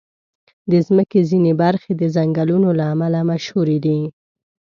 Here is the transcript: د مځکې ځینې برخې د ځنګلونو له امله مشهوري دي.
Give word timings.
د 0.69 0.71
مځکې 0.95 1.19
ځینې 1.29 1.51
برخې 1.61 1.91
د 1.97 2.03
ځنګلونو 2.15 2.69
له 2.79 2.85
امله 2.93 3.19
مشهوري 3.31 3.77
دي. 3.85 3.99